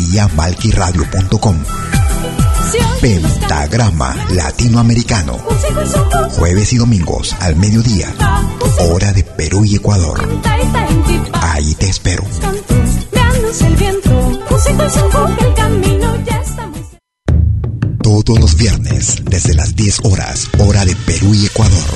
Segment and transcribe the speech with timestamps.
[0.00, 1.56] vía malquiradio.com.
[3.00, 5.38] Pentagrama Latinoamericano.
[6.38, 8.08] Jueves y domingos al mediodía.
[8.78, 10.26] Hora de Perú y Ecuador.
[11.34, 12.24] Ahí te espero.
[18.02, 21.90] Todos los viernes, desde las 10 horas, hora de Perú y Ecuador.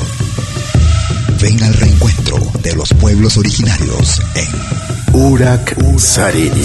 [1.40, 4.74] Ven al reencuentro de los pueblos originarios en
[5.14, 6.64] Urak Sarini.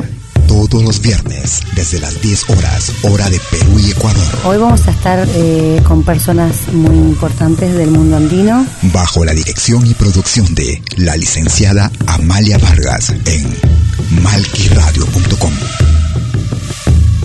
[0.51, 4.39] todos los viernes desde las 10 horas, hora de Perú y Ecuador.
[4.43, 8.67] Hoy vamos a estar eh, con personas muy importantes del mundo andino.
[8.93, 15.53] Bajo la dirección y producción de la licenciada Amalia Vargas en malquiradio.com.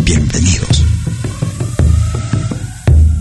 [0.02, 0.84] Bienvenidos.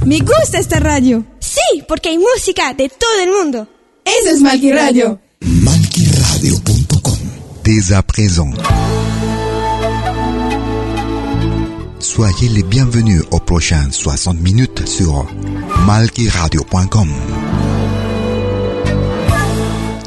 [0.05, 1.25] Me gusta esta radio.
[1.39, 3.67] Sí, porque hay música de todo el mundo.
[4.05, 5.19] Eso es Malqui Radio.
[5.39, 7.17] Malquiradio.com.
[7.63, 8.51] Dès à présent.
[12.15, 15.27] Soyez les bienvenus aux prochaines 60 minutes sur
[15.85, 17.09] malkiradio.com.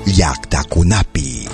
[0.06, 1.46] Yakta Kunapi.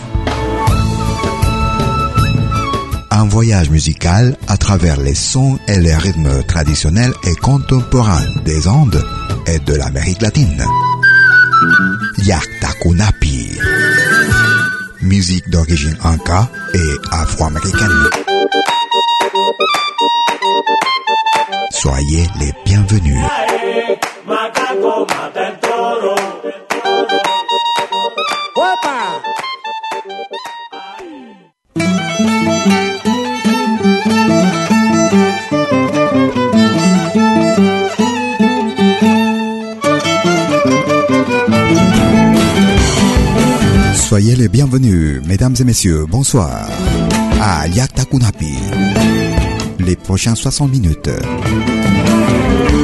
[3.10, 9.04] Un voyage musical à travers les sons et les rythmes traditionnels et contemporains des Andes
[9.48, 10.64] et de l'Amérique latine.
[12.18, 13.58] Yakta Kunapi.
[15.02, 18.08] Musique d'origine inca et afro-américaine.
[21.74, 23.18] Soyez les bienvenus.
[43.94, 46.68] Soyez les bienvenus, mesdames et messieurs, bonsoir,
[47.40, 48.54] à Yakta Kunapi.
[49.86, 51.10] Les prochaines 60 minutes.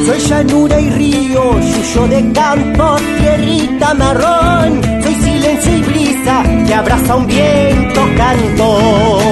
[0.05, 4.83] Soy llanura y río, yuyo de campo, tierrita marrón.
[5.03, 9.23] Soy silencio y brisa que abraza un viento cantor.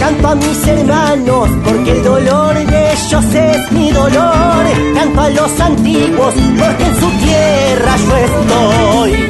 [0.00, 2.55] Canto a mis hermanos porque el dolor
[3.24, 4.64] es mi dolor.
[4.94, 9.28] Canto a los antiguos porque en su tierra yo estoy.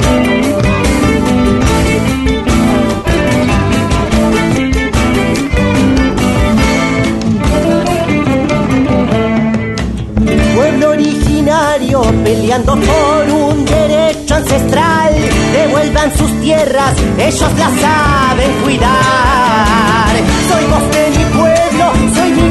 [10.57, 15.15] Pueblo originario peleando por un derecho ancestral.
[15.53, 20.17] Devuelvan sus tierras, ellos las saben cuidar.
[20.49, 22.51] Soy voz de mi pueblo, soy mi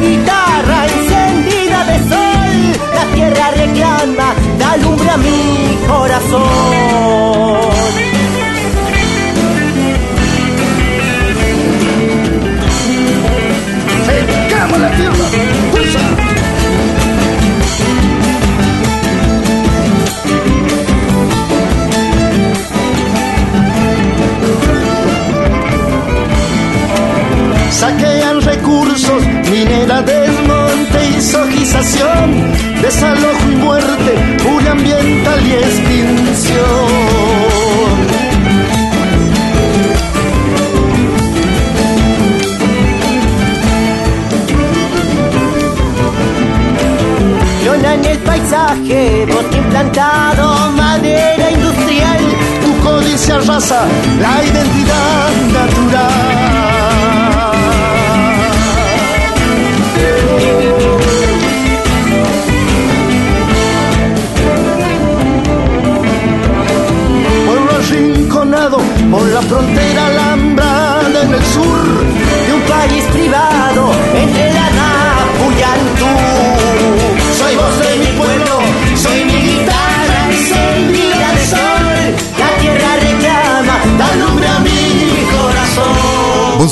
[3.16, 6.44] tierra reclama, da alumbra a mi corazón.
[14.06, 15.55] ¡Secamos la tierra!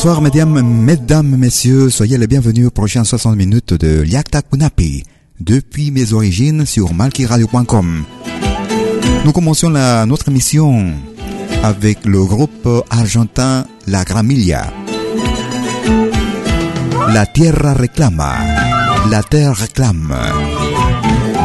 [0.04, 5.06] Bonsoir mesdames, mesdames, messieurs, soyez les bienvenus aux prochaines 60 minutes de Liakta Kunapi,
[5.40, 8.04] depuis mes origines sur malkiradio.com.
[9.24, 10.92] Nous commençons notre émission
[11.64, 14.74] avec le groupe argentin La Gramilla.
[17.14, 18.36] La tierra réclama,
[19.10, 20.14] la terre réclame.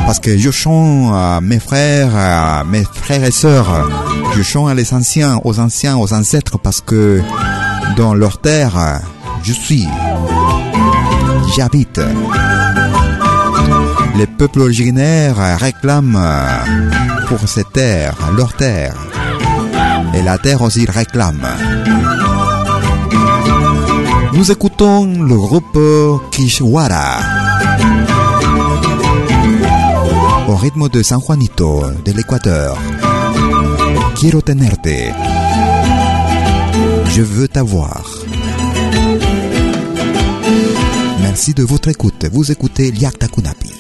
[0.05, 3.89] Parce que je chante à mes frères, à mes frères et sœurs,
[4.37, 7.23] je chante à les anciens, aux anciens, aux ancêtres, parce que
[7.97, 9.01] dans leur terre,
[9.43, 9.87] je suis,
[11.57, 12.01] j'habite.
[14.17, 16.19] Les peuples originaires réclament
[17.29, 18.95] pour ces terres, leur terre.
[20.15, 21.47] Et la terre aussi réclame.
[24.33, 25.79] Nous écoutons le groupe
[26.31, 27.19] Kishwara.
[30.49, 32.77] Au rythme de San Juanito de l'Équateur.
[34.15, 35.38] Quiero tenerte.
[37.19, 38.07] Je veux t'avoir.
[41.21, 42.27] Merci de votre écoute.
[42.31, 43.73] Vous écoutez Liakta Kunapi.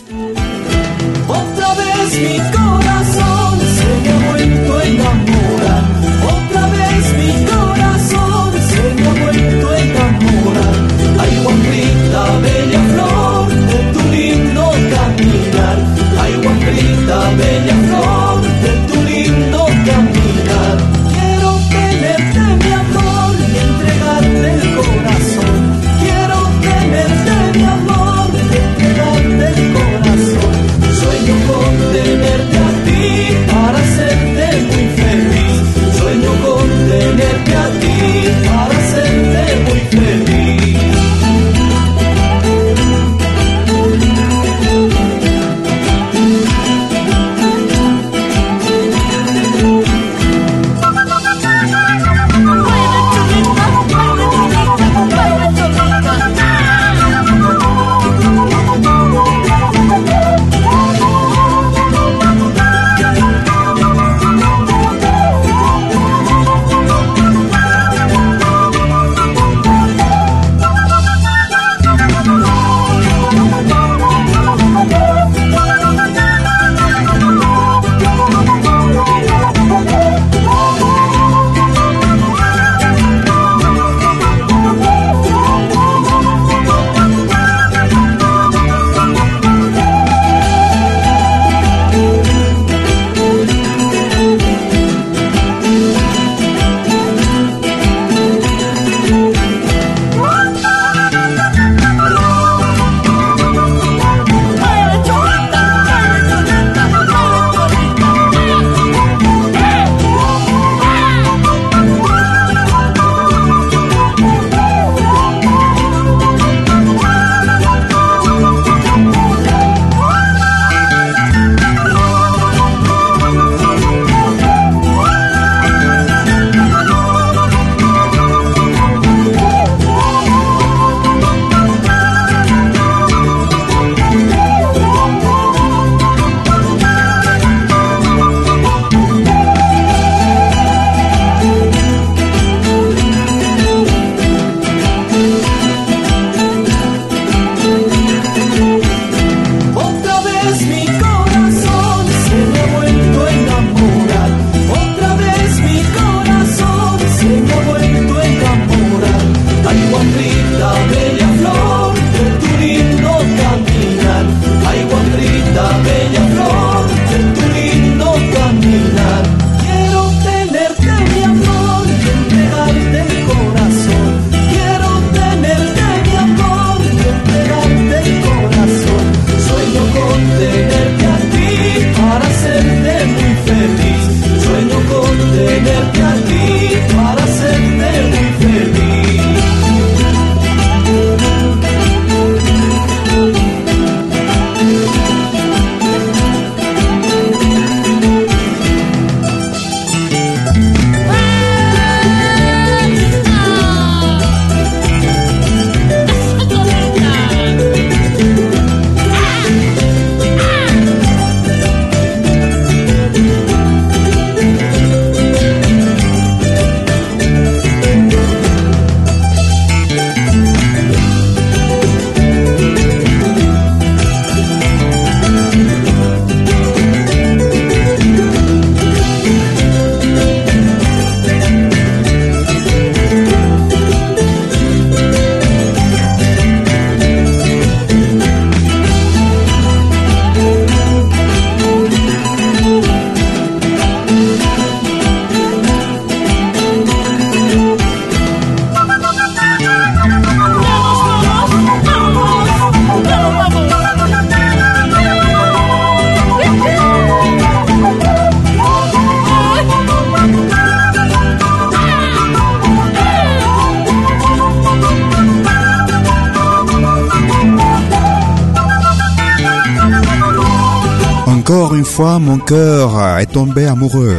[271.98, 274.16] Mon cœur est tombé amoureux.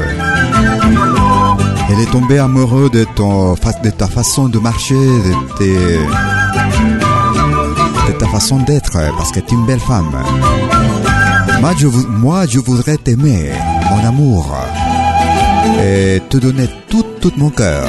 [1.90, 5.98] Elle est tombée amoureux de, ton, de ta façon de marcher, de, tes,
[8.08, 10.12] de ta façon d'être, parce que tu es une belle femme.
[11.62, 13.52] Moi, je, moi, je voudrais t'aimer,
[13.90, 14.56] mon amour,
[15.82, 17.88] et te donner tout, tout mon cœur.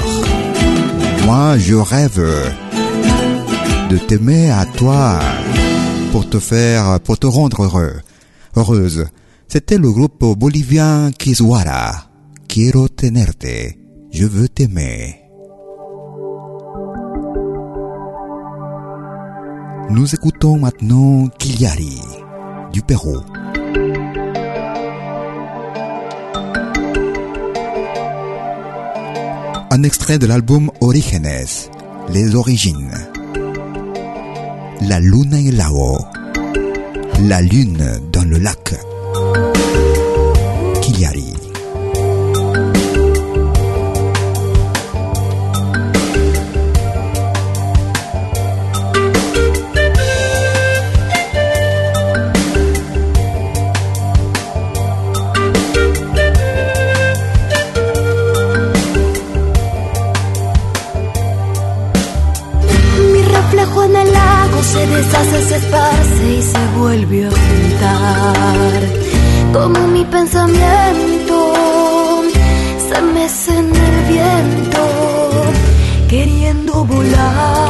[1.26, 2.22] Moi, je rêve
[3.90, 5.18] de t'aimer à toi
[6.12, 7.94] pour te faire, pour te rendre heureux,
[8.56, 9.06] heureuse.
[9.52, 12.08] C'était le groupe bolivien Kiswara.
[12.46, 13.48] Quiero tenerte.
[14.12, 15.22] Je veux t'aimer.
[19.90, 22.00] Nous écoutons maintenant Kiliari
[22.72, 23.16] du Pérou.
[29.72, 31.68] Un extrait de l'album Orígenes,
[32.10, 32.94] Les Origines.
[34.82, 35.98] La luna en el lago.
[37.26, 38.76] La lune dans le lac.
[64.04, 68.99] Lago se deshace, se esparce y se vuelve a juntar.
[69.52, 71.52] Como mi pensamiento
[72.88, 74.82] se mece en el viento,
[76.08, 77.68] queriendo volar.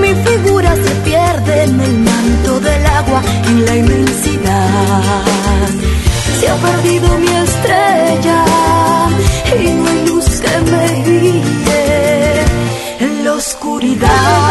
[0.00, 5.68] Mi figura se pierde en el manto del agua, en la inmensidad.
[6.40, 8.44] Se ha perdido mi estrella
[9.60, 12.44] y no hay luz que me guíe
[12.98, 14.41] en la oscuridad.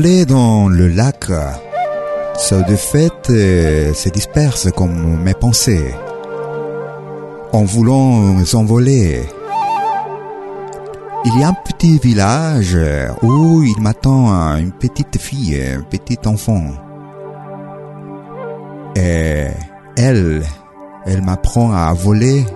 [0.00, 1.24] Dans le lac
[2.36, 5.92] se de fait euh, se disperse comme mes pensées.
[7.52, 9.20] En voulant s'envoler,
[11.24, 12.78] il y a un petit village
[13.22, 16.62] où il m'attend une petite fille, un petit enfant.
[18.94, 19.46] Et
[19.96, 20.44] elle,
[21.06, 22.46] elle m'apprend à voler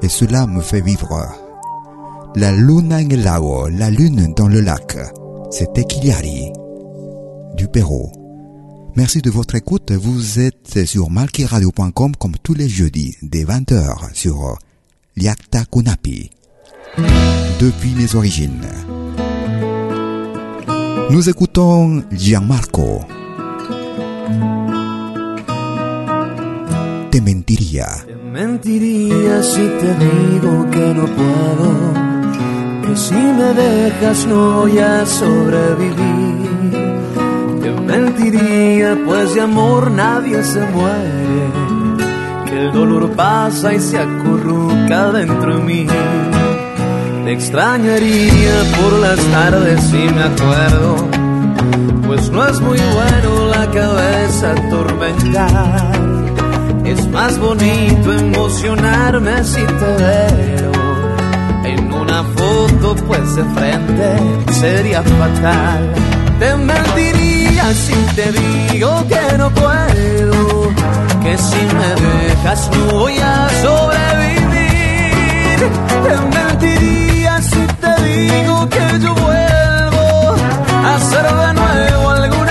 [0.00, 1.26] et cela me fait vivre.
[2.36, 4.96] La luna en la lune dans le lac.
[5.50, 6.49] C'était Kiliari
[7.68, 8.10] Pérou.
[8.96, 9.92] Merci de votre écoute.
[9.92, 14.58] Vous êtes sur malkiradio.com comme tous les jeudis dès 20h sur
[15.16, 16.30] Liakta Kunapi.
[17.60, 18.66] Depuis les origines.
[21.10, 23.00] Nous écoutons Gianmarco.
[27.10, 27.20] Te.
[28.06, 31.92] Te mentiría si te digo que no puedo,
[32.86, 34.66] que si me dejas no
[35.06, 36.19] sobrevivir.
[37.90, 41.50] Mentiría pues de amor nadie se muere,
[42.46, 45.86] que el dolor pasa y se acurruca dentro de mí.
[47.24, 51.08] Te extrañaría por las tardes si me acuerdo,
[52.06, 55.92] pues no es muy bueno la cabeza atormentar.
[56.84, 60.72] Es más bonito emocionarme si te veo
[61.64, 65.92] en una foto, pues de frente sería fatal.
[66.38, 67.39] Te mentiría
[67.74, 70.68] si te digo que no puedo,
[71.22, 74.50] que si me dejas no voy a sobrevivir.
[76.04, 80.34] Te mentiría si te digo que yo vuelvo
[80.90, 82.49] a ser de nuevo alguna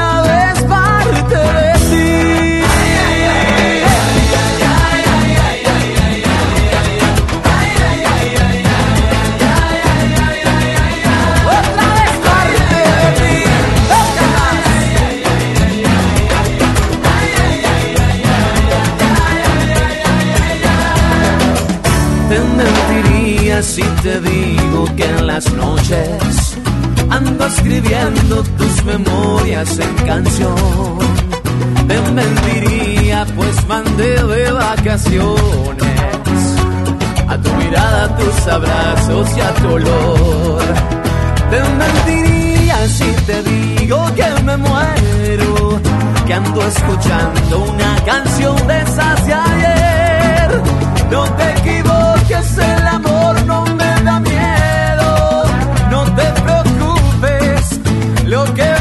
[23.62, 26.58] si te digo que en las noches
[27.10, 31.00] ando escribiendo tus memorias en canción.
[31.88, 36.00] Te mentiría pues mandé de vacaciones
[37.28, 40.62] a tu mirada, a tus abrazos y a tu olor.
[41.50, 45.82] Te mentiría si te digo que me muero,
[46.26, 50.62] que ando escuchando una canción de esas de ayer.
[51.12, 52.19] No te equivoques,
[52.58, 55.44] el amor no me da miedo.
[55.92, 57.80] No te preocupes,
[58.26, 58.79] lo que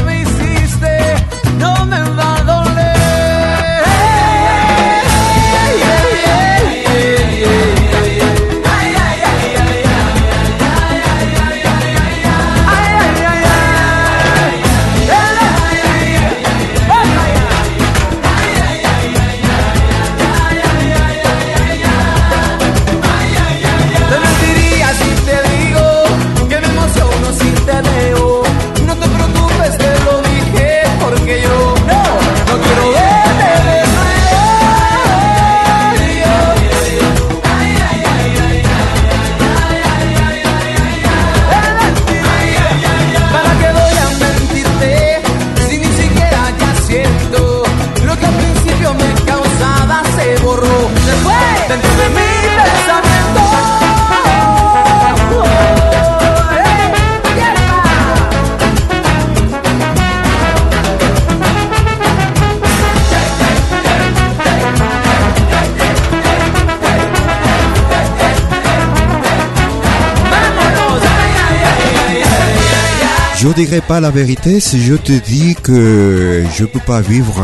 [73.59, 77.43] Je dirais pas la vérité si je te dis que je peux pas vivre.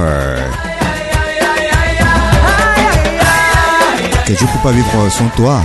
[4.25, 5.61] Que je peux pas vivre sans toi.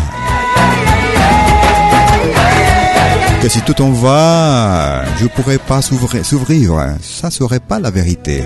[3.40, 6.96] Que si tout en va, je pourrais pas s'ouvrir.
[7.00, 8.42] Ça serait pas la vérité.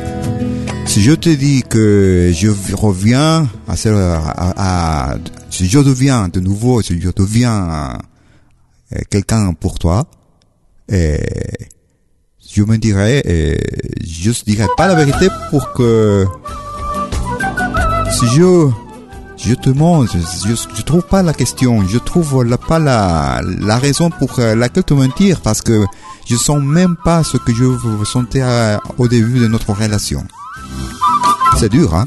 [0.84, 5.16] Si je te dis que je reviens à, à- à-
[5.48, 7.98] si je deviens de nouveau, si je deviens
[8.92, 10.04] euh, quelqu'un pour toi,
[10.92, 11.18] et
[12.54, 13.22] je me dirais,
[14.06, 16.24] je dirais pas la vérité pour que
[18.10, 18.70] si je
[19.36, 20.18] je te mens, je,
[20.76, 24.94] je trouve pas la question, je trouve pas la, la raison pour euh, laquelle te
[24.94, 25.84] mentir parce que
[26.26, 30.24] je sens même pas ce que je sentais euh, au début de notre relation.
[31.58, 32.04] C'est dur, hein?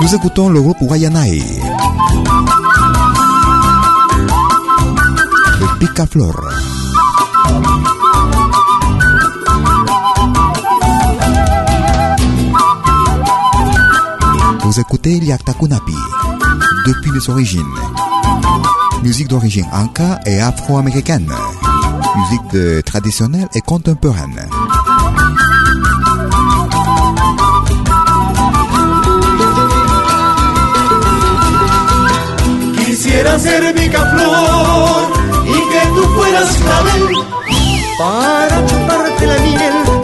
[0.00, 1.42] Nous écoutons le groupe Guayanay.
[5.60, 6.34] Le Picaflor.
[14.78, 15.54] Vous écoutez Liakta
[16.86, 17.66] depuis les origines.
[19.02, 21.28] Musique d'origine anka et afro-américaine.
[22.16, 24.48] Musique traditionnelle et contemporaine.
[32.86, 33.58] Quisiera ser
[39.18, 39.97] que la miel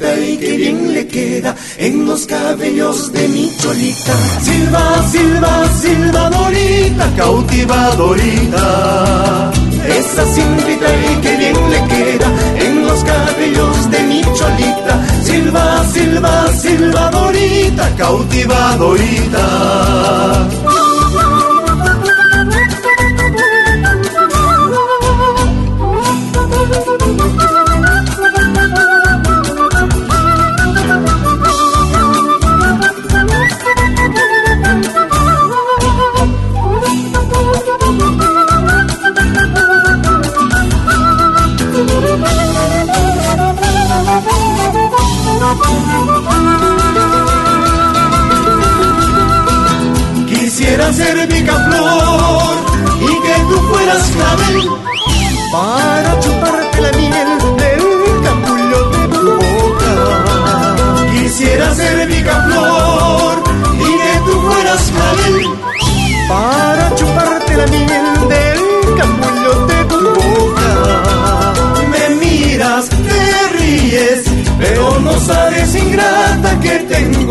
[0.00, 4.16] cintita y que bien le queda en los cabellos de mi cholita.
[4.42, 9.52] Silva, silva, silvadorita, cautivadorita.
[9.86, 12.26] Esa cintita y que bien le queda
[12.60, 15.06] en los cabellos de mi cholita.
[15.22, 20.79] Silva, silva, silvadorita, cautivadorita.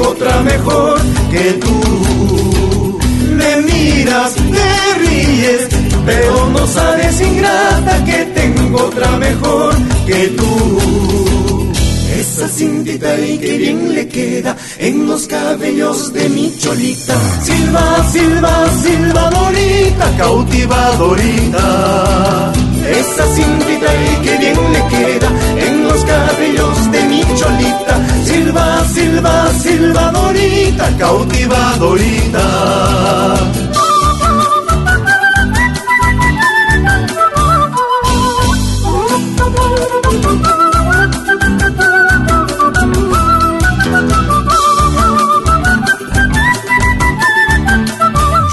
[0.01, 0.99] Otra mejor
[1.31, 2.99] que tú.
[3.35, 5.67] Me miras, te ríes,
[6.05, 9.73] pero no sabes ingrata que tengo otra mejor
[10.05, 11.71] que tú.
[12.19, 17.15] Esa cintita y que bien le queda en los cabellos de mi cholita.
[17.41, 22.51] Silva, silva, silvadorita, cautivadorita.
[22.89, 24.37] Esa cintita y que
[28.51, 28.83] cholita.
[28.85, 32.47] Silva, silva, silvadorita, cautivadorita.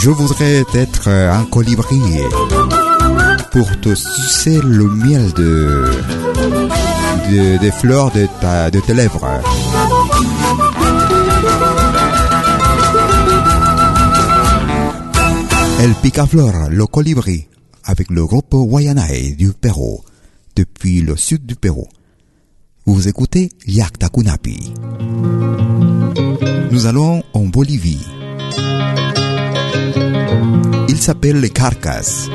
[0.03, 2.01] Je voudrais être un colibri
[3.51, 5.91] pour te sucer le miel de,
[7.31, 9.27] de- des fleurs de, ta, de tes lèvres.
[15.79, 17.47] El picaflor, le colibri,
[17.85, 20.01] avec le groupe Wayanae du Pérou,
[20.57, 21.87] depuis le sud du Pérou.
[22.87, 24.73] Vous écoutez Yakta Kunapi.
[26.71, 28.05] Nous allons en Bolivie.
[30.89, 32.27] Il s'appelle les Carcas.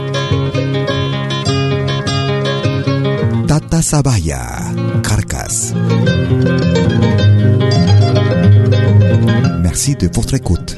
[3.72, 5.74] Tatabasabaya, Caracas.
[9.62, 10.78] Merci de votre écoute.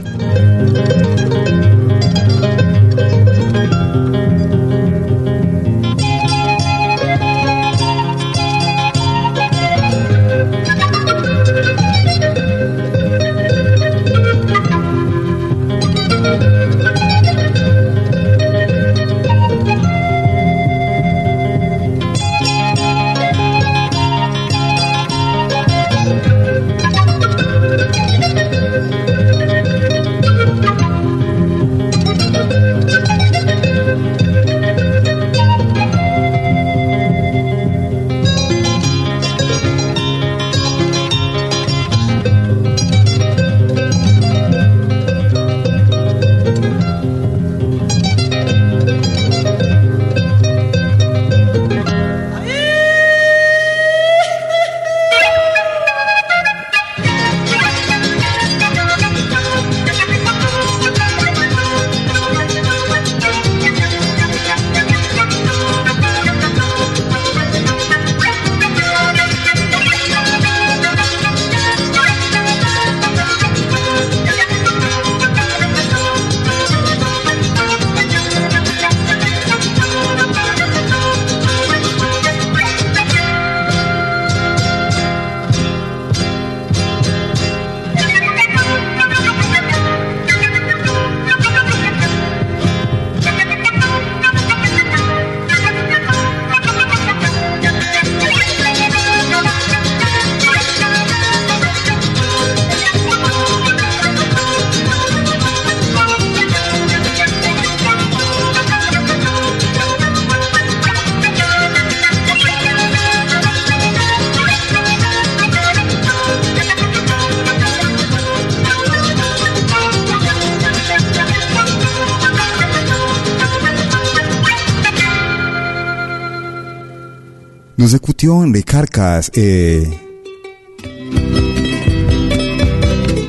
[128.25, 129.83] Les Carcas et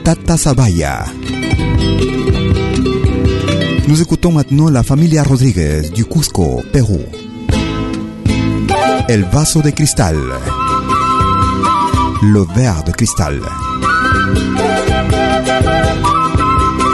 [0.04, 1.04] Tata Sabaya.
[3.88, 7.00] Nous écoutons maintenant la familia Rodríguez du Cusco, Pérou.
[9.08, 10.16] El vaso de cristal.
[12.22, 13.40] Le verre de cristal.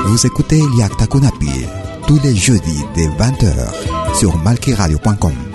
[0.06, 1.66] Vous écoutez Liakta Kunapi
[2.06, 5.49] tous les jeudis dès 20h sur malquiradio.com.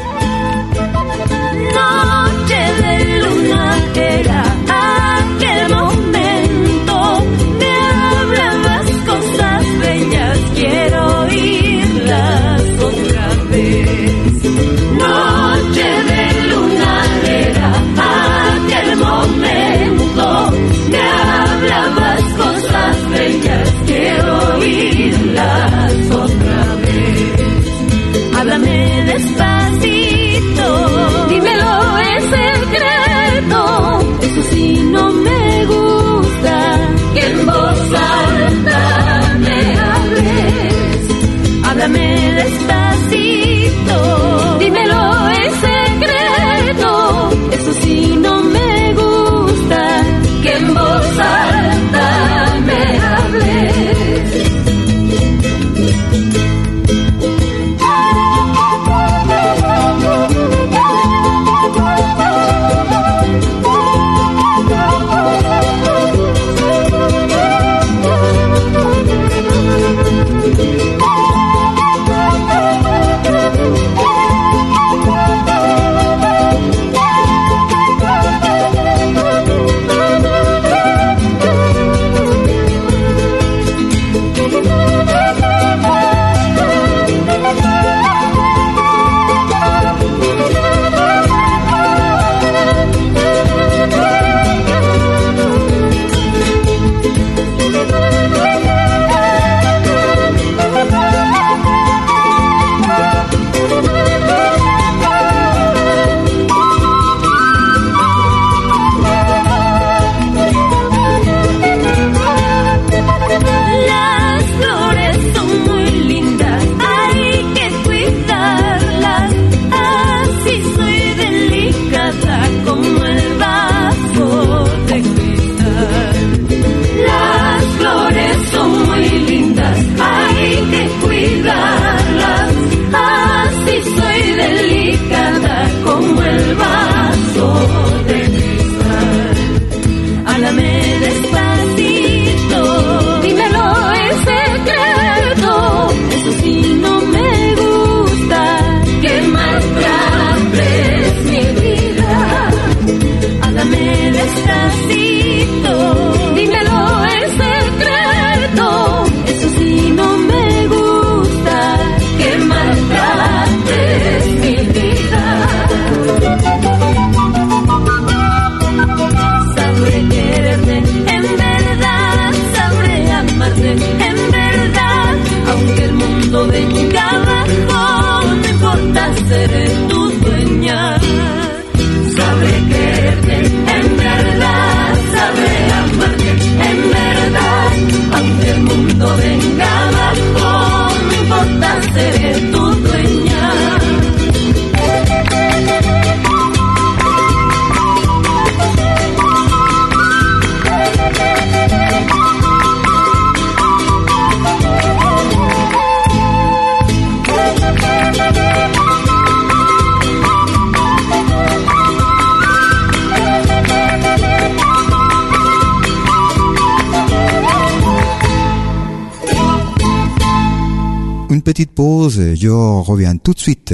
[222.36, 223.74] je reviens tout de suite.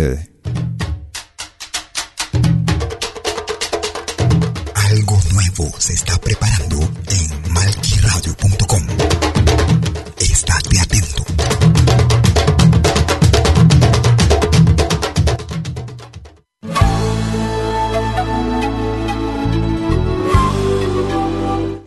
[4.76, 8.84] Algo nuevo se está preparando en malquiradio.com.
[10.20, 11.24] Estate atento.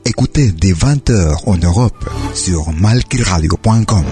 [0.05, 4.05] Écoutez dès 20h en Europe sur malquiradio.com.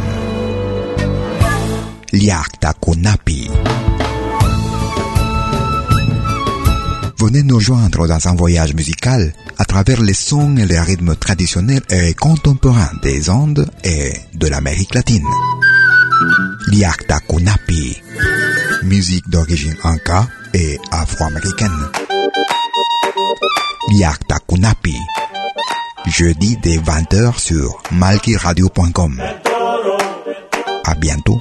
[2.12, 3.48] Liakta Kunapi.
[7.18, 11.80] Venez nous joindre dans un voyage musical à travers les sons et les rythmes traditionnels
[11.88, 15.26] et contemporains des Andes et de l'Amérique latine.
[16.68, 17.96] Liakta Kunapi.
[18.82, 21.88] Musique d'origine inca et afro-américaine.
[23.98, 24.96] Yakta Kunapi.
[26.06, 29.22] Jeudi dès 20h sur malkiradio.com.
[30.84, 31.40] À bientôt.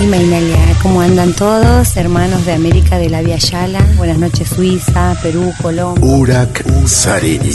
[0.00, 1.96] Y Mainalia, ¿cómo andan todos?
[1.96, 3.80] Hermanos de América de la Via Yala.
[3.96, 6.04] Buenas noches, Suiza, Perú, Colombia.
[6.04, 7.52] Urak Sariri.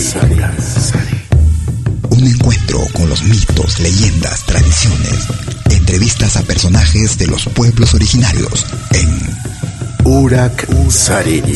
[2.09, 5.27] Un encuentro con los mitos, leyendas, tradiciones,
[5.69, 9.09] entrevistas a personajes de los pueblos originarios en
[10.05, 11.55] Urak Sariri.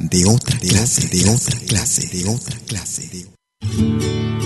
[0.00, 3.08] de otra clase, de otra clase, de otra clase.
[3.12, 4.40] de-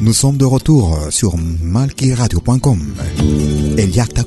[0.00, 2.78] Nous sommes de retour sur malquiradio.com.
[3.78, 4.24] El Yakta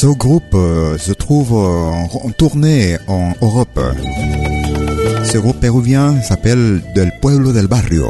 [0.00, 3.80] ce groupe euh, se trouve euh, en tournée en Europe.
[5.24, 8.08] Ce groupe péruvien s'appelle Del Pueblo del Barrio.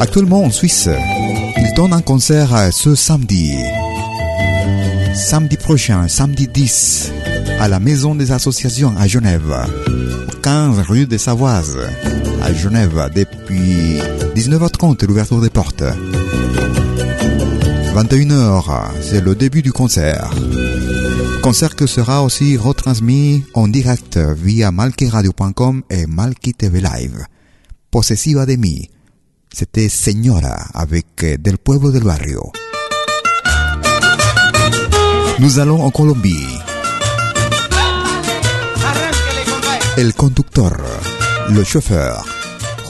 [0.00, 0.88] Actuellement en Suisse,
[1.58, 3.52] il donne un concert ce samedi.
[5.14, 7.12] Samedi prochain, samedi 10,
[7.60, 9.54] à la Maison des Associations à Genève,
[10.28, 11.76] au 15 rue des Savoises,
[12.42, 13.98] à Genève, depuis
[14.34, 15.84] 19h30, l'ouverture des portes.
[17.94, 20.30] 21h, c'est le début du concert.
[21.42, 27.24] Concert que sera aussi retransmis en direct via malquiradio.com et Malki TV Live.
[27.90, 28.88] Posesiva de mí.
[29.52, 32.52] C'était Señora avec Del Pueblo del Barrio.
[35.40, 36.46] Nous allons en Colombie.
[39.96, 40.76] El conductor,
[41.48, 42.24] le chauffeur,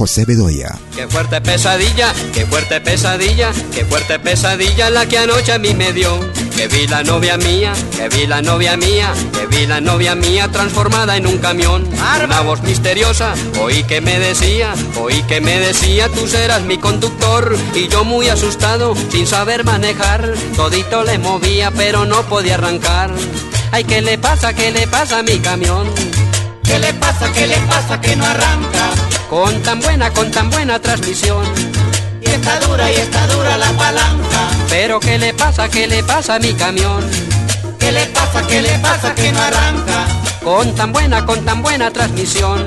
[0.01, 0.79] José Bedoya.
[0.97, 5.93] Qué fuerte pesadilla, qué fuerte pesadilla, qué fuerte pesadilla la que anoche a mí me
[5.93, 6.19] dio.
[6.57, 10.49] Que vi la novia mía, que vi la novia mía, que vi la novia mía
[10.51, 11.87] transformada en un camión.
[12.25, 17.55] Una voz misteriosa, oí que me decía, oí que me decía, tú serás mi conductor.
[17.75, 23.11] Y yo muy asustado, sin saber manejar, todito le movía, pero no podía arrancar.
[23.71, 25.91] Ay, ¿qué le pasa, qué le pasa a mi camión?
[26.65, 29.10] ¿Qué le pasa, qué le pasa que no arranca?
[29.31, 31.45] Con tan buena, con tan buena transmisión.
[32.21, 34.49] Y está dura, y está dura la palanca.
[34.69, 37.09] Pero ¿qué le pasa, qué le pasa a mi camión?
[37.79, 40.07] ¿Qué le pasa, qué le pasa que no arranca?
[40.43, 42.67] Con tan buena, con tan buena transmisión.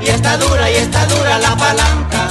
[0.00, 2.28] Y está dura, y está dura la palanca.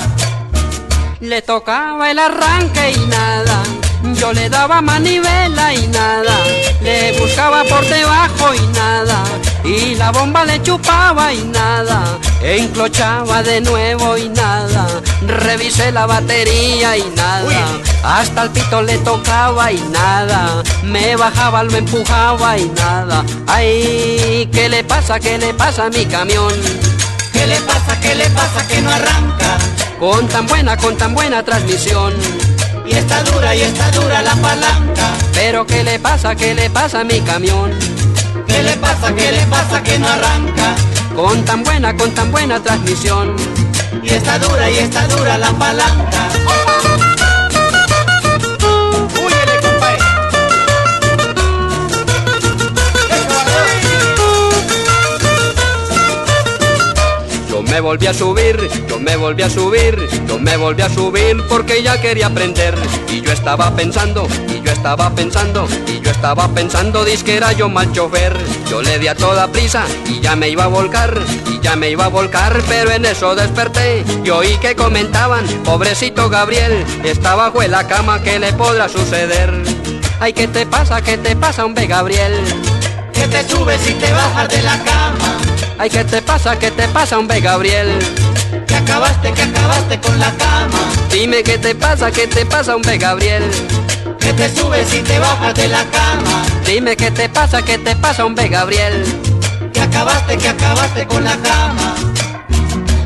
[1.20, 3.64] Le tocaba el arranque y nada.
[4.16, 6.38] Yo le daba manivela y nada.
[6.82, 9.24] Le buscaba por debajo y nada.
[9.64, 12.04] Y la bomba le chupaba y nada.
[12.42, 14.88] Enclochaba de nuevo y nada.
[15.26, 17.66] Revisé la batería y nada.
[18.04, 20.64] Hasta el pito le tocaba y nada.
[20.84, 23.24] Me bajaba, lo empujaba y nada.
[23.48, 25.20] Ay, ¿qué le pasa?
[25.20, 26.54] ¿Qué le pasa a mi camión?
[27.34, 29.58] ¿Qué le pasa, qué le pasa que no arranca?
[30.00, 32.14] Con tan buena, con tan buena transmisión.
[32.86, 35.12] Y está dura, y está dura la palanca.
[35.34, 37.97] Pero ¿qué le pasa, qué le pasa a mi camión?
[38.58, 40.76] ¿Qué le pasa, qué le pasa que no arranca?
[41.16, 43.36] Con tan buena, con tan buena transmisión.
[44.02, 46.28] Y está dura, y está dura la palanca.
[57.70, 61.84] Me volví a subir, yo me volví a subir, yo me volví a subir porque
[61.84, 62.76] ya quería aprender.
[63.10, 67.70] Y yo estaba pensando, y yo estaba pensando, y yo estaba pensando, que era yo
[67.70, 68.38] mal chofer.
[68.70, 71.20] Yo le di a toda prisa y ya me iba a volcar,
[71.52, 76.30] y ya me iba a volcar, pero en eso desperté y oí que comentaban, pobrecito
[76.30, 79.54] Gabriel, está bajo en la cama, ¿qué le podrá suceder?
[80.20, 82.34] Ay, ¿qué te pasa, qué te pasa, hombre Gabriel?
[83.14, 85.27] Que te subes y te bajas de la cama.
[85.80, 87.88] Ay, ¿qué te pasa, qué te pasa, hombre Gabriel?
[88.66, 90.80] Que acabaste, que acabaste con la cama.
[91.12, 93.44] Dime qué te pasa, qué te pasa, hombre Gabriel.
[94.20, 96.44] Que te subes y te bajas de la cama.
[96.66, 99.04] Dime qué te pasa, qué te pasa, hombre Gabriel.
[99.72, 101.96] Que acabaste, que acabaste con la cama.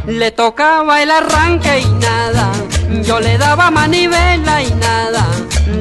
[0.07, 2.51] Le tocaba el arranque y nada.
[3.03, 5.27] Yo le daba manivela y nada.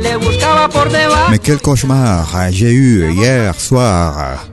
[0.03, 1.31] Le buscaba por debajo.
[1.31, 4.50] Mais quel cauchemar j'ai eu hier soir,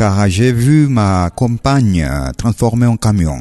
[0.00, 3.38] car j'ai vu ma compagne transformée en camion.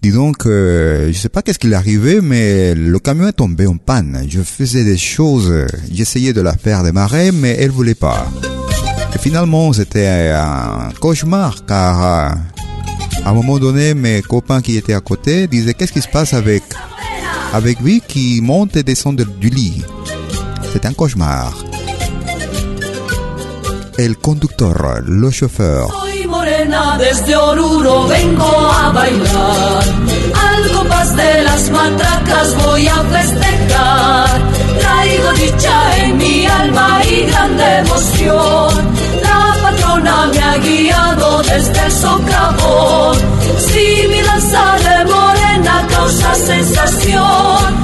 [0.00, 3.66] Dis donc, euh, je sais pas qu'est-ce qui est arrivé, mais le camion est tombé
[3.66, 4.24] en panne.
[4.26, 5.52] Je faisais des choses,
[5.92, 8.26] j'essayais de la faire démarrer, mais elle voulait pas.
[9.14, 12.34] Et finalement, c'était un cauchemar, car euh,
[13.26, 16.32] à un moment donné, mes copains qui étaient à côté disaient qu'est-ce qui se passe
[16.32, 16.62] avec
[17.52, 19.82] avec lui qui monte et descend de- du lit?
[20.72, 21.62] C'est un cauchemar.
[23.96, 29.84] El conductor, le chauffeur, Soy morena desde Oruro, vengo a bailar.
[30.34, 34.42] Al compás de las matracas voy a festejar.
[34.80, 38.92] Traigo dicha en mi alma y gran devoción.
[39.22, 43.16] La patrona me ha guiado desde el socavón.
[43.58, 47.74] Si mi danza de morena causa sensación,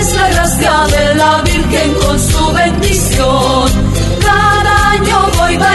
[0.00, 4.07] es la gracia de la Virgen con su bendición.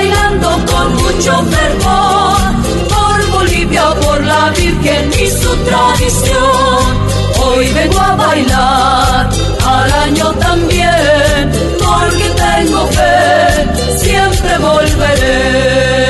[0.03, 2.41] Bailando con mucho fervor
[2.89, 7.07] por Bolivia, por la Virgen y su tradición.
[7.41, 9.29] Hoy vengo a bailar
[9.65, 16.01] al año también, porque tengo fe, siempre volveré.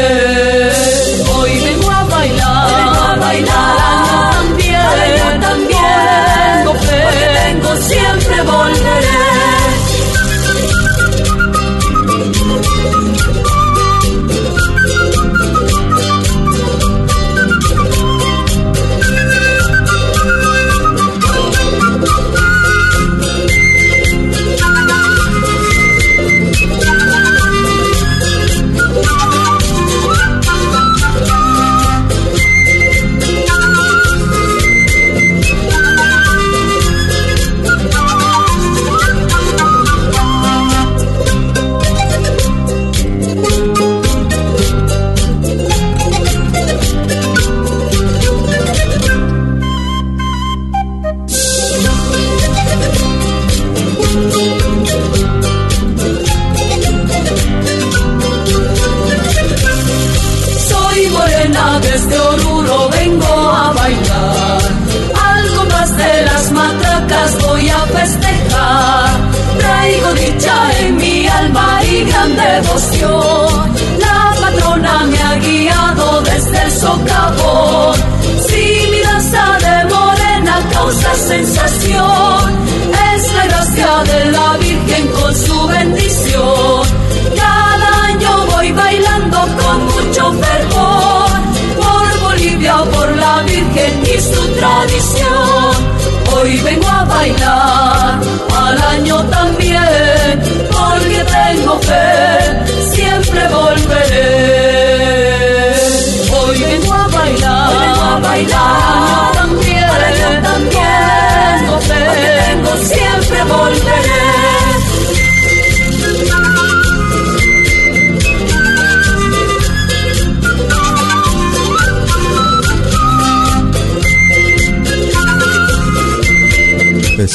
[1.35, 3.72] Hoy vengo a bailar, a bailar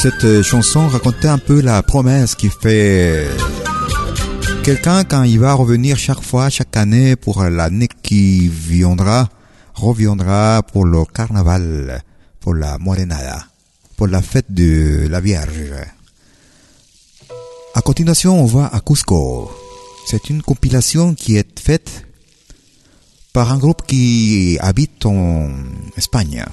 [0.00, 3.26] Cette euh, chanson racontait un peu la promesse qui fait
[4.62, 9.28] quelqu'un quand il va revenir chaque fois, chaque année pour l'année qui viendra,
[9.74, 12.00] reviendra pour le carnaval,
[12.38, 13.46] pour la morenada,
[13.96, 15.74] pour la fête de la Vierge.
[17.74, 19.50] A continuation, on va à Cusco.
[20.06, 22.06] C'est une compilation qui est faite
[23.32, 25.50] par un groupe qui habite en
[25.96, 26.44] Espagne.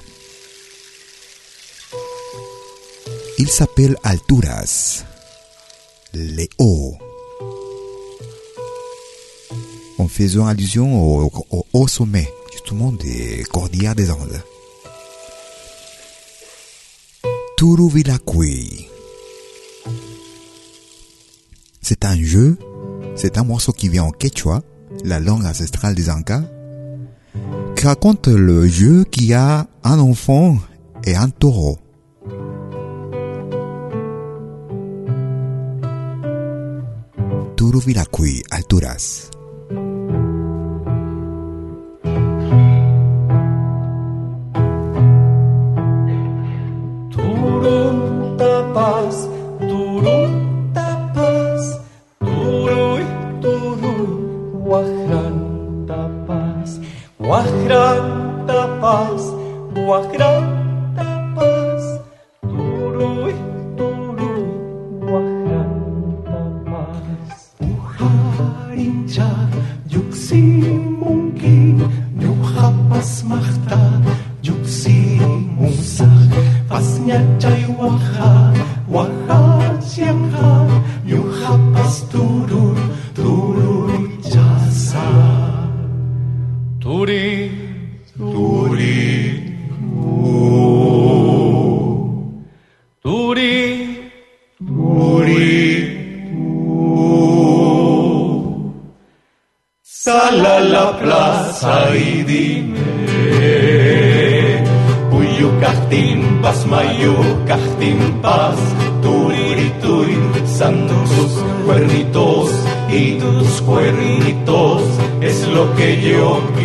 [3.38, 5.04] Il s'appelle Alturas,
[6.14, 6.96] les hauts.
[9.98, 11.30] En faisant allusion au,
[11.74, 14.42] au sommet, justement, des cordillères des Andes.
[17.58, 18.88] Turuvilacui.
[21.82, 22.58] C'est un jeu,
[23.16, 24.62] c'est un morceau qui vient en quechua,
[25.04, 26.44] la langue ancestrale des Incas,
[27.76, 30.56] qui raconte le jeu qui a un enfant
[31.04, 31.78] et un taureau.
[37.56, 39.35] Turuvilacui, alturas.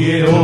[0.02, 0.42] Quiero.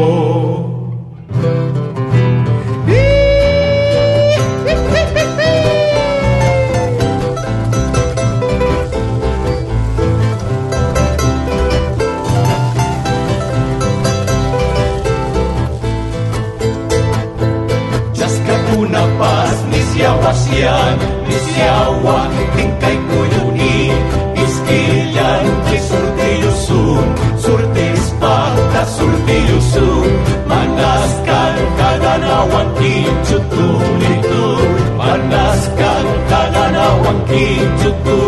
[18.14, 20.32] Yaskakuna paz, nisiawa,
[22.56, 23.37] tinkay kuyuni, iskillan,
[28.98, 29.88] sultilusu
[30.50, 33.70] Panaskan kadanawan kincutku
[34.02, 34.46] itu
[34.98, 38.20] Panaskan kadanawan kincutku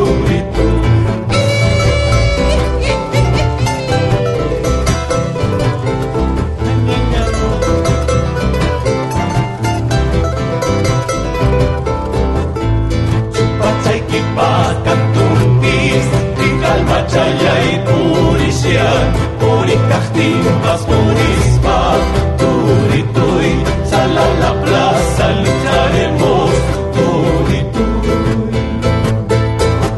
[18.59, 19.07] purisyan
[19.39, 21.79] Purikahtimpas purispa
[22.37, 26.53] Turituy Sala la plaza lucharemos
[26.95, 28.51] Turituy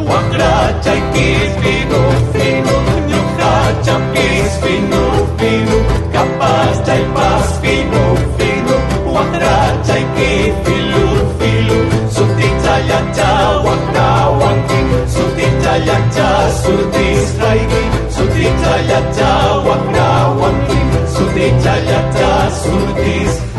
[0.06, 2.02] Wakrachay kis fino
[2.34, 2.76] fino
[3.10, 5.04] Nyuhacham kis fino
[5.38, 5.78] fino
[6.14, 8.04] Kapaz chay pas fino
[8.38, 8.76] fino
[9.10, 11.08] Wakrachay kis filu
[11.40, 11.80] filu
[12.14, 13.32] Sutik sayacha
[13.66, 14.08] wakna
[14.38, 16.30] wankin Sutik sayacha
[16.62, 17.91] surtis raiki
[18.42, 19.34] Sudita Yata
[19.66, 20.08] Wakna
[20.42, 23.51] Wakim Sudita Yata Sudis.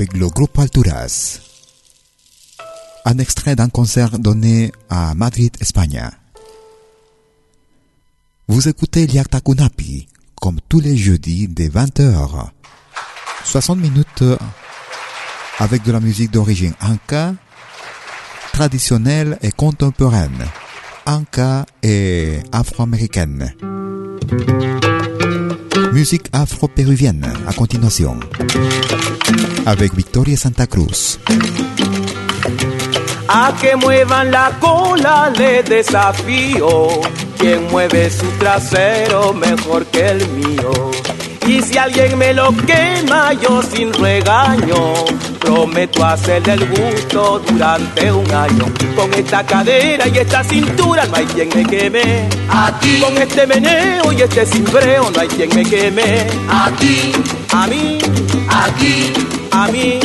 [0.00, 1.40] Avec le groupe Alturas.
[3.04, 6.02] Un extrait d'un concert donné à Madrid, Espagne.
[8.48, 10.08] Vous écoutez Liakta Kunapi
[10.40, 12.46] comme tous les jeudis dès 20h.
[13.44, 14.24] 60 minutes
[15.58, 17.34] avec de la musique d'origine anka,
[18.54, 20.46] traditionnelle et contemporaine,
[21.04, 23.52] anka et afro-américaine.
[25.92, 28.18] Musique afro-péruvienne à continuation,
[29.66, 31.18] avec Victoria Santa Cruz.
[33.28, 37.00] A que muevan la cola le desafío.
[37.38, 40.90] Quien mueve su trasero mejor que el mío.
[41.50, 44.94] Y si alguien me lo quema, yo sin regaño,
[45.40, 48.66] prometo hacerle el gusto durante un año.
[48.94, 52.28] Con esta cadera y esta cintura no hay quien me queme.
[52.48, 56.28] A ti, Con este meneo y este cimbreo no hay quien me queme.
[56.48, 57.10] a ti,
[57.52, 57.98] A mí,
[58.48, 59.12] a ti,
[59.50, 59.98] a mí,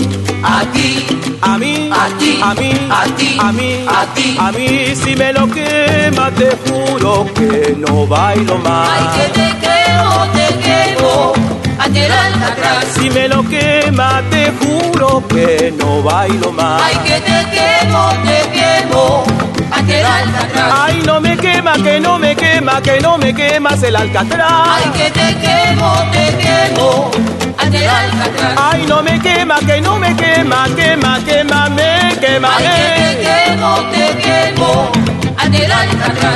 [0.45, 1.05] a ti,
[1.41, 4.37] a mí, A ti, a mí, a ti, a mí, a ti.
[4.39, 8.89] a mí, si me lo quema, te juro que no bailo más.
[8.89, 11.33] Ay, que te quemo, te quemo,
[11.79, 12.85] ante el alcatraz.
[12.93, 16.81] Si me lo quema, te juro que no bailo más.
[16.83, 19.23] Ay, que te quemo, te quemo,
[19.71, 20.73] ante el alcatraz.
[20.73, 24.51] Ay, no me quema, que no me quema, que no me quemas el alcatraz.
[24.51, 27.11] Ay, que te quemo, te quemo,
[27.57, 28.53] ante el alcatraz.
[28.57, 33.51] Ay, no me quema, que no me quema, quema, quema, me quema, Ay, que te
[33.51, 35.04] quemo, te quemo.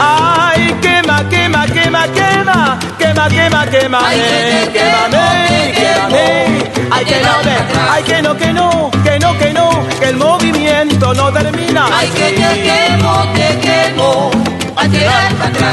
[0.01, 5.17] Ay, quema, quema, quema, quema, quema, quema, quema, quémame, quémame.
[6.91, 7.89] Ay, que no, el me- alcatraz.
[7.91, 11.85] ay, que no, que no, que no, que no, que el movimiento no termina.
[11.91, 14.31] Ay, que te quemo, te quemo.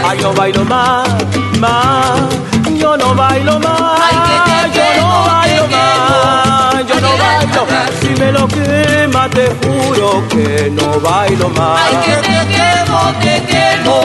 [0.09, 1.09] Ay, no bailo más,
[1.59, 2.21] más,
[2.79, 4.01] yo no bailo más,
[8.27, 11.81] me lo quema, te juro que no bailo más.
[11.85, 13.99] Ay, que te quemo, te quemo,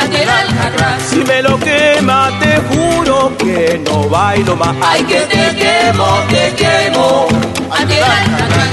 [0.00, 1.02] ante el alcatraz.
[1.10, 4.76] Si me lo quema, te juro que no bailo más.
[4.80, 7.26] Ay, que te quemo, te quemo,
[7.70, 8.68] ante el alcatraz.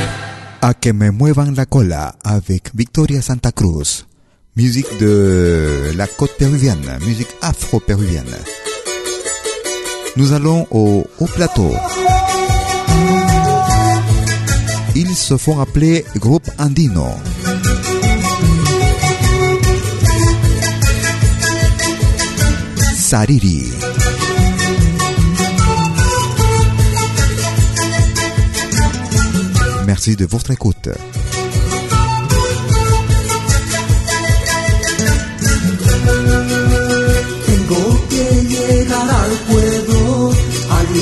[0.61, 4.07] À que me muevan la cola avec Victoria Santa Cruz.
[4.55, 8.35] Musique de la côte péruvienne, musique afro-péruvienne.
[10.15, 11.75] Nous allons au, au plateau.
[14.97, 17.05] Ils se font appeler groupe andino.
[22.95, 23.65] Sariri.
[29.85, 30.89] Merci de votre écoute.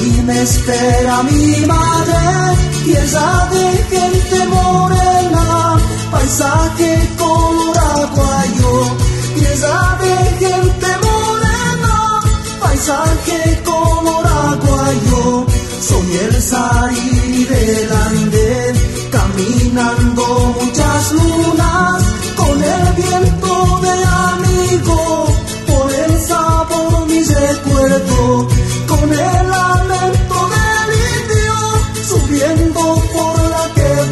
[0.04, 5.78] Allí me espera mi madre, tierra de gente morena,
[6.12, 8.98] paisaje color aguayo,
[9.36, 12.22] tierra de gente morena,
[12.60, 15.46] paisaje color aguayo,
[15.80, 18.74] soy el Sari del Ande,
[19.12, 22.04] caminando muchas lunas,
[22.36, 23.96] con el viento de
[24.32, 25.26] amigo,
[25.68, 28.48] por el sabor mi recuerdo,
[28.88, 29.53] con el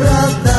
[0.01, 0.50] brother.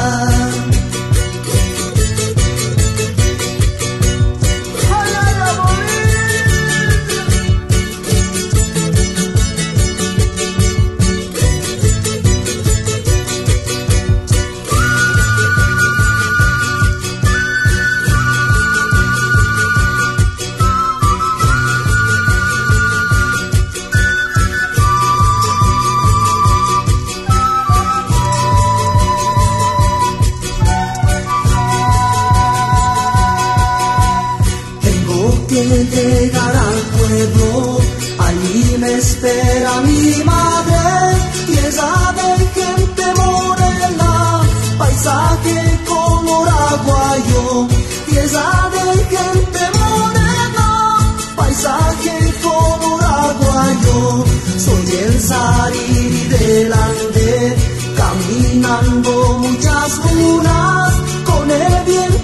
[45.03, 47.67] Paisaje color aguayo,
[48.07, 54.25] tierra de gente morena, paisaje color aguayo,
[54.59, 57.57] soy el Sariri del Ande,
[57.97, 60.93] caminando muchas lunas,
[61.25, 62.22] con el viento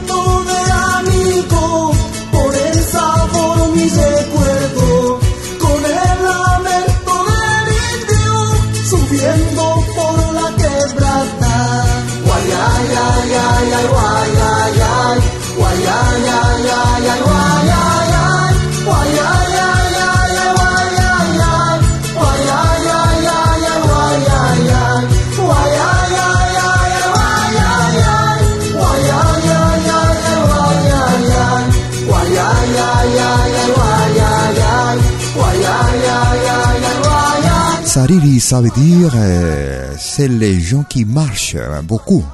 [37.98, 42.24] Sariri, ça veut dire euh, c'est les gens qui marchent beaucoup.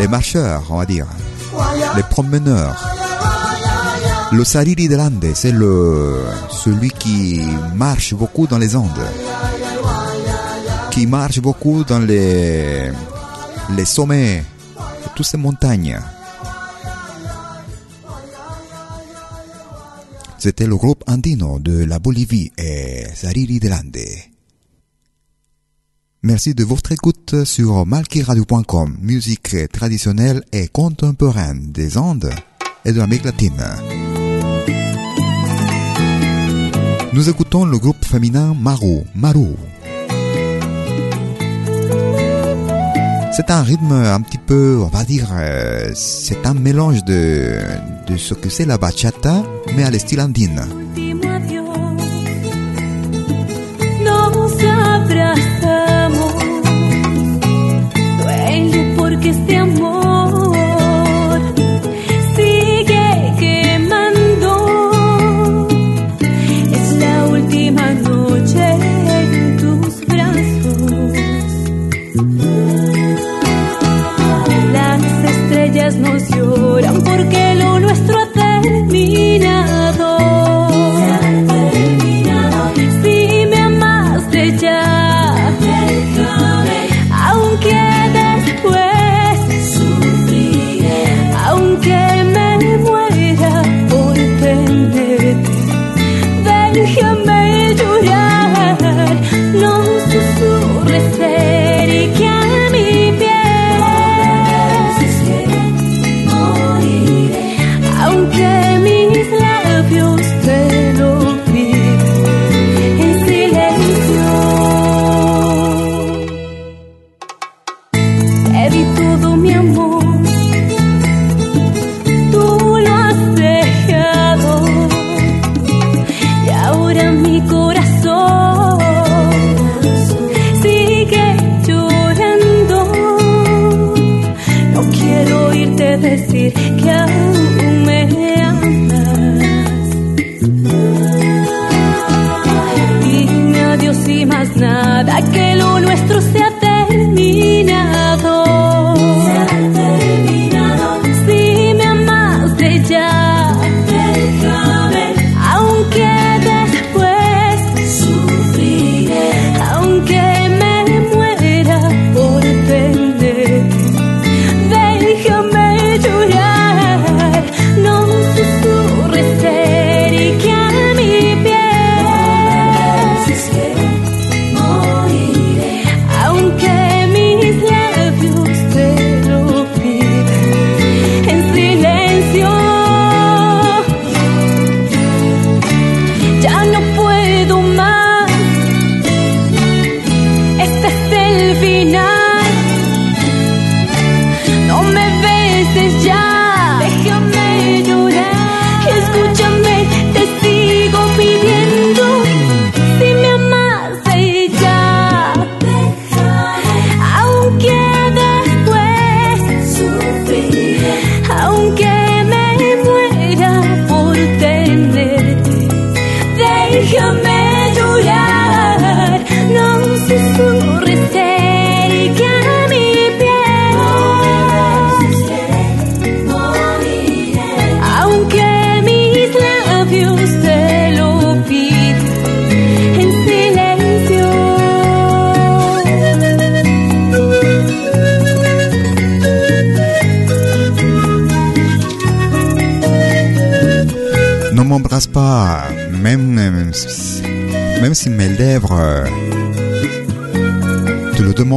[0.00, 1.06] Les marcheurs, on va dire.
[1.94, 2.74] Les promeneurs.
[4.32, 7.42] Le Sariri de l'Ande, c'est le celui qui
[7.76, 9.06] marche beaucoup dans les Andes.
[10.90, 12.90] Qui marche beaucoup dans les,
[13.76, 14.44] les sommets
[14.76, 15.96] de toutes ces montagnes.
[20.44, 23.96] C'était le groupe andino de la Bolivie et Sariri de l'Ande.
[26.22, 32.30] Merci de votre écoute sur malkiradio.com, musique traditionnelle et contemporaine des Andes
[32.84, 33.64] et de l'Amérique latine.
[37.14, 39.54] Nous écoutons le groupe féminin Maru, Maru.
[43.36, 47.58] C'est un rythme un petit peu, on va dire, euh, c'est un mélange de,
[48.06, 49.42] de ce que c'est la bachata,
[49.76, 50.62] mais à l'estyle andine.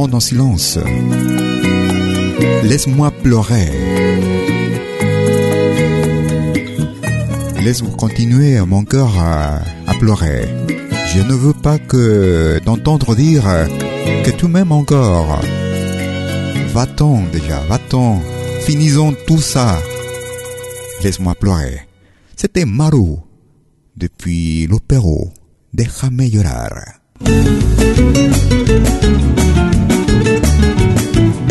[0.06, 0.78] En silence.
[2.62, 3.70] Laisse-moi pleurer.
[7.60, 9.60] Laisse-moi continuer mon cœur à,
[9.98, 10.48] pleurer.
[11.12, 13.44] Je ne veux pas que d'entendre dire
[14.24, 15.40] que tu m'aimes encore.
[16.72, 18.22] Va-t'en déjà, va-t'en.
[18.60, 19.78] Finissons tout ça.
[21.02, 21.80] Laisse-moi pleurer.
[22.36, 23.16] C'était Maru,
[23.96, 25.32] depuis l'opéro.
[25.74, 26.70] Déjame llorar.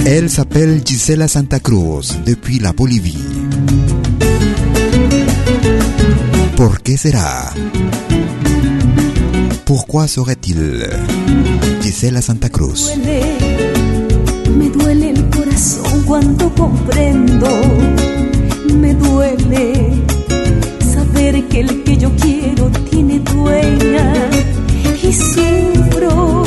[0.09, 3.19] Elle s'appelle Gisela Santa Cruz, depuis la Bolivie.
[6.55, 7.51] ¿Por qué será?
[9.65, 10.87] Pourquoi serait-il
[11.81, 12.93] Gisela Santa Cruz.
[14.57, 17.49] Me duele el corazón cuando comprendo.
[18.75, 19.91] Me duele
[20.79, 24.13] saber que el que yo quiero tiene dueña.
[25.03, 26.45] Y sufro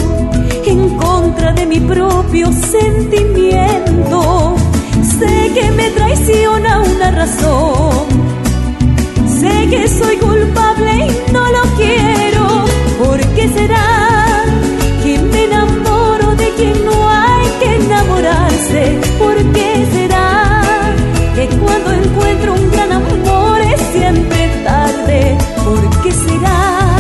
[0.65, 3.30] en contra de mi propio sentimiento.
[6.13, 8.09] Traiciona una razón.
[9.39, 12.65] Sé que soy culpable y no lo quiero.
[12.99, 14.45] ¿Por qué será
[15.05, 19.01] que me enamoro de quien no hay que enamorarse?
[19.21, 20.63] ¿Por qué será
[21.37, 25.39] que cuando encuentro un gran amor es siempre tarde?
[25.65, 26.97] ¿Por qué será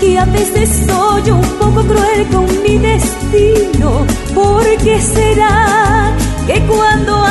[0.00, 4.04] que a veces soy un poco cruel con mi destino?
[4.34, 6.12] ¿Por qué será
[6.46, 7.23] que cuando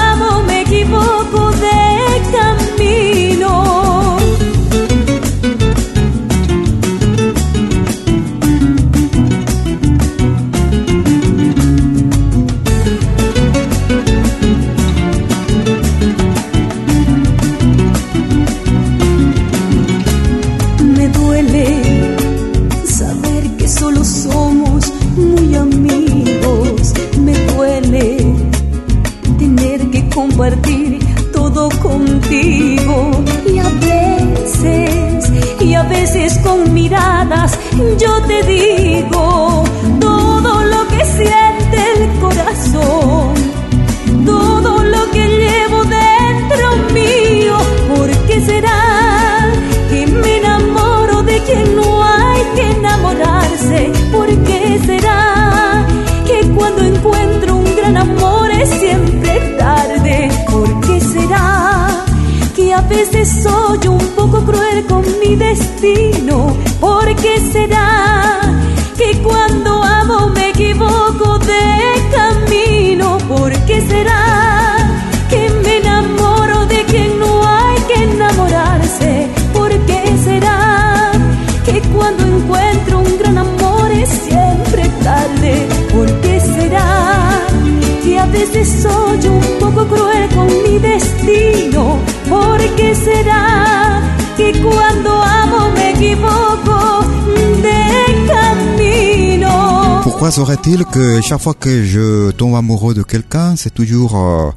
[100.24, 104.52] Pourquoi serait-il que chaque fois que je tombe amoureux de quelqu'un, c'est toujours euh,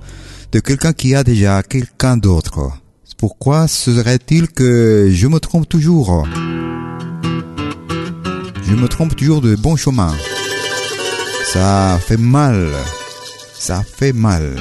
[0.52, 2.70] de quelqu'un qui a déjà quelqu'un d'autre
[3.18, 6.24] Pourquoi serait-il que je me trompe toujours?
[8.62, 10.14] Je me trompe toujours de bon chemin.
[11.52, 12.68] Ça fait mal.
[13.58, 14.54] Ça fait mal.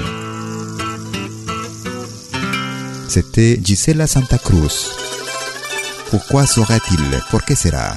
[3.07, 4.89] C'était Gisela Santa Cruz.
[6.09, 7.21] Pourquoi serait-il?
[7.29, 7.95] ¿Por qué será?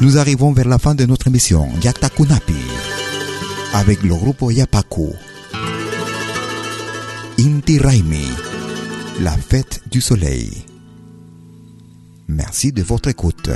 [0.00, 2.54] Nous arrivons vers la fin de notre émission Yatakunapi
[3.74, 5.12] avec le groupe Yapaku.
[7.38, 8.26] Inti Raimi,
[9.20, 10.64] la fête du soleil.
[12.28, 13.50] Merci de votre écoute.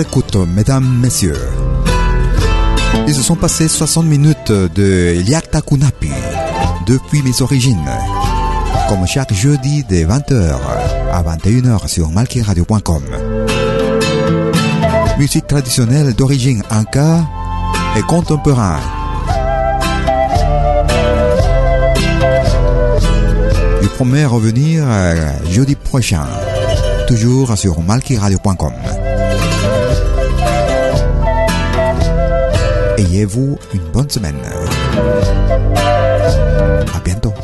[0.00, 1.38] Écoute, mesdames, messieurs.
[3.06, 6.10] Ils se sont passés 60 minutes de Yakta Kunapi
[6.86, 7.88] depuis mes origines.
[8.88, 10.56] Comme chaque jeudi de 20h
[11.12, 13.02] à 21h sur malkiradio.com.
[15.18, 17.24] Musique traditionnelle d'origine inca
[17.96, 18.80] et contemporaine.
[23.82, 26.26] Je promets revenir euh, jeudi prochain,
[27.08, 28.72] toujours sur malkiradio.com.
[32.98, 34.36] Ayez-vous une bonne semaine.
[36.94, 37.34] À bientôt.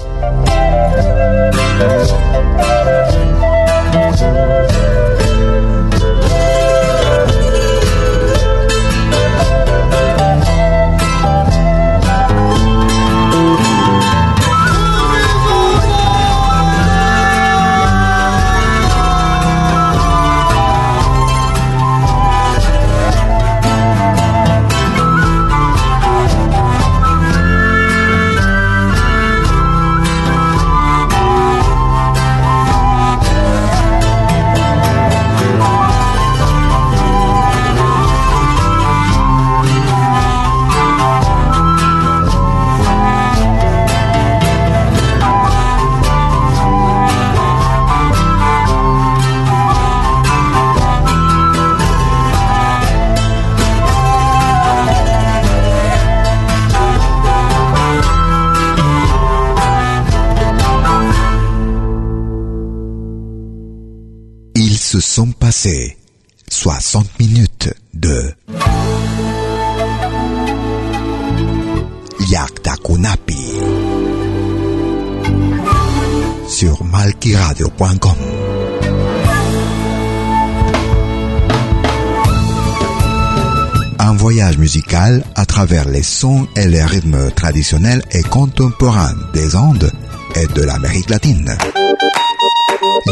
[85.66, 89.92] Travers les sons et les rythmes traditionnels et contemporains des Andes
[90.34, 91.56] et de l'Amérique latine.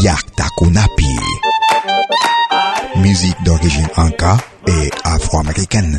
[0.03, 1.17] Yakta Kunapi.
[2.97, 4.37] Musique d'origine inca
[4.67, 5.97] et afro-américaine.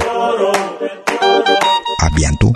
[2.01, 2.51] À bientôt.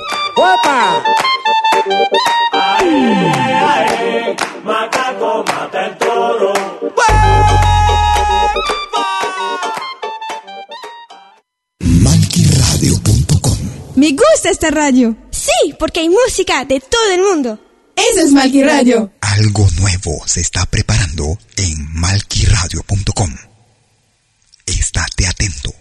[14.66, 15.16] Esta radio.
[15.32, 17.60] Sí, porque hay música de todo el mundo.
[17.96, 19.12] Eso es Malqui Radio.
[19.22, 23.30] Algo nuevo se está preparando en malquiradio.com.
[24.66, 25.74] Estate atento.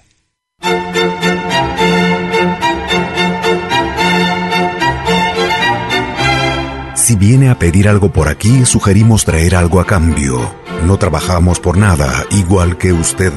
[6.95, 10.55] Si viene a pedir algo por aquí, sugerimos traer algo a cambio.
[10.85, 13.33] No trabajamos por nada, igual que usted.